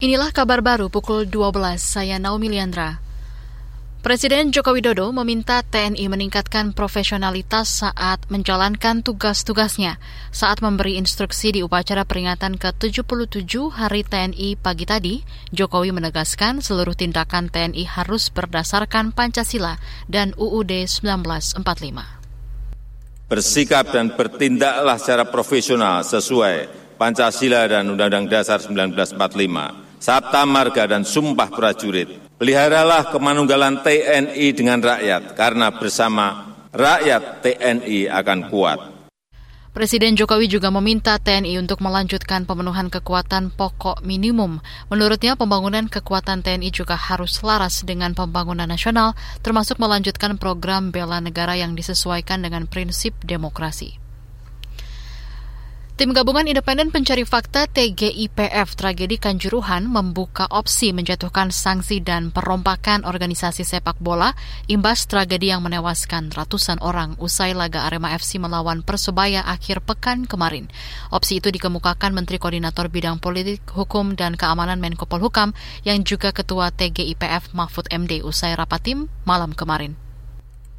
Inilah 0.00 0.32
kabar 0.32 0.64
baru 0.64 0.88
pukul 0.88 1.28
12, 1.28 1.76
saya 1.76 2.16
Naomi 2.16 2.48
Liandra. 2.48 3.04
Presiden 4.00 4.48
Joko 4.48 4.72
Widodo 4.72 5.12
meminta 5.12 5.60
TNI 5.60 6.00
meningkatkan 6.08 6.72
profesionalitas 6.72 7.84
saat 7.84 8.16
menjalankan 8.32 9.04
tugas-tugasnya 9.04 10.00
saat 10.32 10.64
memberi 10.64 10.96
instruksi 10.96 11.52
di 11.52 11.60
upacara 11.60 12.08
peringatan 12.08 12.56
ke-77 12.56 13.44
Hari 13.76 14.00
TNI 14.08 14.56
pagi 14.56 14.88
tadi. 14.88 15.20
Jokowi 15.52 15.92
menegaskan 15.92 16.64
seluruh 16.64 16.96
tindakan 16.96 17.52
TNI 17.52 17.84
harus 17.84 18.32
berdasarkan 18.32 19.12
Pancasila 19.12 19.76
dan 20.08 20.32
UUD 20.40 20.88
1945. 20.88 21.60
Bersikap 23.28 23.92
dan 23.92 24.16
bertindaklah 24.16 24.96
secara 24.96 25.28
profesional 25.28 26.00
sesuai 26.08 26.72
Pancasila 26.96 27.68
dan 27.68 27.92
Undang-Undang 27.92 28.32
Dasar 28.32 28.64
1945 28.64 29.89
Sabta 30.00 30.48
Marga 30.48 30.88
dan 30.88 31.04
Sumpah 31.04 31.52
Prajurit. 31.52 32.08
Peliharalah 32.40 33.12
kemanunggalan 33.12 33.84
TNI 33.84 34.46
dengan 34.56 34.80
rakyat, 34.80 35.36
karena 35.36 35.68
bersama 35.76 36.56
rakyat 36.72 37.44
TNI 37.44 38.08
akan 38.08 38.48
kuat. 38.48 38.80
Presiden 39.76 40.16
Jokowi 40.16 40.48
juga 40.48 40.72
meminta 40.72 41.20
TNI 41.20 41.60
untuk 41.60 41.84
melanjutkan 41.84 42.48
pemenuhan 42.48 42.88
kekuatan 42.88 43.52
pokok 43.52 44.00
minimum. 44.00 44.64
Menurutnya, 44.88 45.36
pembangunan 45.36 45.84
kekuatan 45.84 46.40
TNI 46.40 46.72
juga 46.72 46.96
harus 46.96 47.36
selaras 47.36 47.84
dengan 47.84 48.16
pembangunan 48.16 48.72
nasional, 48.72 49.12
termasuk 49.44 49.76
melanjutkan 49.76 50.40
program 50.40 50.88
bela 50.88 51.20
negara 51.20 51.60
yang 51.60 51.76
disesuaikan 51.76 52.40
dengan 52.40 52.64
prinsip 52.64 53.12
demokrasi. 53.20 54.00
Tim 56.00 56.16
Gabungan 56.16 56.48
Independen 56.48 56.88
Pencari 56.88 57.28
Fakta 57.28 57.68
TGIPF 57.68 58.72
Tragedi 58.72 59.20
Kanjuruhan 59.20 59.84
membuka 59.84 60.48
opsi 60.48 60.96
menjatuhkan 60.96 61.52
sanksi 61.52 62.00
dan 62.00 62.32
perombakan 62.32 63.04
organisasi 63.04 63.68
sepak 63.68 64.00
bola 64.00 64.32
imbas 64.64 65.04
tragedi 65.04 65.52
yang 65.52 65.60
menewaskan 65.60 66.32
ratusan 66.32 66.80
orang 66.80 67.20
usai 67.20 67.52
laga 67.52 67.84
Arema 67.84 68.16
FC 68.16 68.40
melawan 68.40 68.80
Persebaya 68.80 69.44
akhir 69.44 69.84
pekan 69.84 70.24
kemarin. 70.24 70.72
Opsi 71.12 71.36
itu 71.36 71.52
dikemukakan 71.52 72.16
Menteri 72.16 72.40
Koordinator 72.40 72.88
Bidang 72.88 73.20
Politik, 73.20 73.60
Hukum, 73.68 74.16
dan 74.16 74.40
Keamanan 74.40 74.80
Menko 74.80 75.04
Polhukam 75.04 75.52
yang 75.84 76.00
juga 76.00 76.32
Ketua 76.32 76.72
TGIPF 76.72 77.52
Mahfud 77.52 77.92
MD 77.92 78.24
usai 78.24 78.56
rapat 78.56 78.88
tim 78.88 79.12
malam 79.28 79.52
kemarin. 79.52 80.09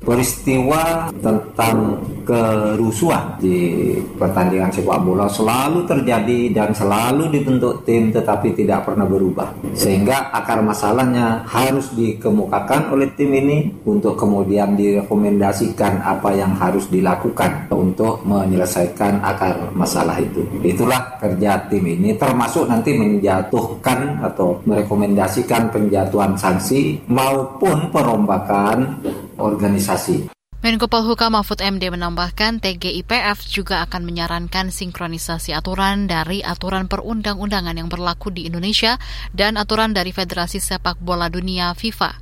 Peristiwa 0.02 1.14
tentang 1.22 2.02
kerusuhan 2.26 3.38
di 3.38 3.94
pertandingan 4.18 4.74
sepak 4.74 4.98
bola 5.06 5.30
selalu 5.30 5.86
terjadi 5.86 6.50
dan 6.58 6.74
selalu 6.74 7.30
dibentuk 7.30 7.86
tim 7.86 8.10
tetapi 8.10 8.50
tidak 8.58 8.90
pernah 8.90 9.06
berubah. 9.06 9.54
Sehingga 9.78 10.34
akar 10.34 10.66
masalahnya 10.66 11.46
harus 11.46 11.94
dikemukakan 11.94 12.90
oleh 12.98 13.14
tim 13.14 13.30
ini 13.30 13.70
untuk 13.86 14.18
kemudian 14.18 14.74
direkomendasikan 14.74 16.02
apa 16.02 16.34
yang 16.34 16.58
harus 16.58 16.90
dilakukan 16.90 17.70
untuk 17.70 18.26
menyelesaikan 18.26 19.22
akar 19.22 19.70
masalah 19.78 20.18
itu. 20.18 20.42
Itulah 20.66 21.22
kerja 21.22 21.62
tim 21.70 21.86
ini 21.86 22.18
termasuk 22.18 22.66
nanti 22.66 22.98
menjatuhkan 22.98 24.18
atau 24.26 24.58
merekomendasikan 24.66 25.70
penjatuhan 25.70 26.34
sanksi 26.34 27.06
maupun 27.06 27.94
perombakan 27.94 28.98
organisasi. 29.42 30.30
Menko 30.62 30.86
Polhukam 30.86 31.34
Mahfud 31.34 31.58
MD 31.58 31.90
menambahkan 31.90 32.62
TGIPF 32.62 33.50
juga 33.50 33.82
akan 33.82 34.06
menyarankan 34.06 34.70
sinkronisasi 34.70 35.58
aturan 35.58 36.06
dari 36.06 36.46
aturan 36.46 36.86
perundang-undangan 36.86 37.74
yang 37.74 37.90
berlaku 37.90 38.30
di 38.30 38.46
Indonesia 38.46 39.02
dan 39.34 39.58
aturan 39.58 39.90
dari 39.90 40.14
Federasi 40.14 40.62
Sepak 40.62 41.02
Bola 41.02 41.34
Dunia 41.34 41.74
FIFA. 41.74 42.14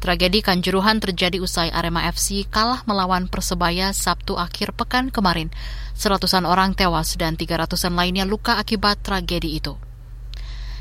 Tragedi 0.00 0.40
Kanjuruhan 0.40 1.04
terjadi 1.04 1.36
usai 1.38 1.68
Arema 1.68 2.08
FC 2.08 2.48
kalah 2.48 2.80
melawan 2.88 3.28
Persebaya 3.28 3.92
Sabtu 3.92 4.40
akhir 4.40 4.72
pekan 4.72 5.12
kemarin. 5.12 5.52
Seratusan 5.92 6.48
orang 6.48 6.72
tewas 6.72 7.12
dan 7.20 7.36
300-an 7.36 7.92
lainnya 7.92 8.24
luka 8.24 8.56
akibat 8.56 9.04
tragedi 9.04 9.60
itu. 9.60 9.76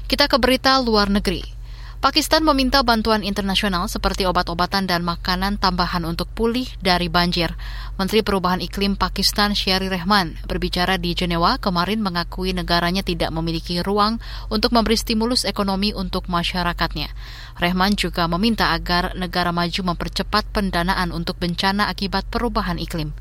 Kita 0.08 0.32
ke 0.32 0.40
berita 0.40 0.80
luar 0.80 1.12
negeri. 1.12 1.61
Pakistan 2.02 2.42
meminta 2.42 2.82
bantuan 2.82 3.22
internasional 3.22 3.86
seperti 3.86 4.26
obat-obatan 4.26 4.90
dan 4.90 5.06
makanan 5.06 5.62
tambahan 5.62 6.02
untuk 6.02 6.34
pulih 6.34 6.66
dari 6.82 7.14
banjir. 7.14 7.54
Menteri 8.02 8.26
Perubahan 8.26 8.58
Iklim 8.58 8.98
Pakistan 8.98 9.54
Syari 9.54 9.86
Rehman 9.86 10.34
berbicara 10.50 10.98
di 10.98 11.14
Jenewa 11.14 11.62
kemarin 11.62 12.02
mengakui 12.02 12.58
negaranya 12.58 13.06
tidak 13.06 13.30
memiliki 13.30 13.86
ruang 13.86 14.18
untuk 14.50 14.74
memberi 14.74 14.98
stimulus 14.98 15.46
ekonomi 15.46 15.94
untuk 15.94 16.26
masyarakatnya. 16.26 17.14
Rehman 17.62 17.94
juga 17.94 18.26
meminta 18.26 18.74
agar 18.74 19.14
negara 19.14 19.54
maju 19.54 19.94
mempercepat 19.94 20.50
pendanaan 20.50 21.14
untuk 21.14 21.38
bencana 21.38 21.86
akibat 21.86 22.26
perubahan 22.34 22.82
iklim. 22.82 23.14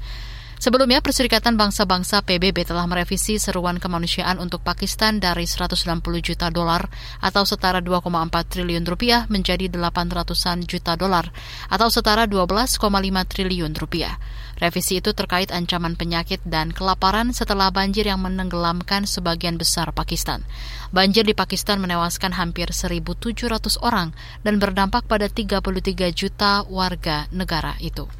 Sebelumnya, 0.61 1.01
Perserikatan 1.01 1.57
Bangsa-Bangsa 1.57 2.21
PBB 2.21 2.69
telah 2.69 2.85
merevisi 2.85 3.41
seruan 3.41 3.81
kemanusiaan 3.81 4.37
untuk 4.37 4.61
Pakistan 4.61 5.17
dari 5.17 5.49
160 5.49 6.05
juta 6.21 6.53
dolar 6.53 6.85
atau 7.25 7.49
setara 7.49 7.81
2,4 7.81 8.29
triliun 8.45 8.85
rupiah 8.85 9.25
menjadi 9.33 9.73
800-an 9.73 10.69
juta 10.69 11.01
dolar 11.01 11.33
atau 11.73 11.89
setara 11.89 12.29
12,5 12.29 12.77
triliun 13.25 13.73
rupiah. 13.73 14.21
Revisi 14.61 15.01
itu 15.01 15.17
terkait 15.17 15.49
ancaman 15.49 15.97
penyakit 15.97 16.45
dan 16.45 16.77
kelaparan 16.77 17.33
setelah 17.33 17.73
banjir 17.73 18.05
yang 18.05 18.21
menenggelamkan 18.21 19.09
sebagian 19.09 19.57
besar 19.57 19.89
Pakistan. 19.97 20.45
Banjir 20.93 21.25
di 21.25 21.33
Pakistan 21.33 21.81
menewaskan 21.81 22.37
hampir 22.37 22.69
1.700 22.69 23.81
orang 23.81 24.13
dan 24.45 24.61
berdampak 24.61 25.09
pada 25.09 25.25
33 25.25 26.13
juta 26.13 26.69
warga 26.69 27.33
negara 27.33 27.81
itu. 27.81 28.20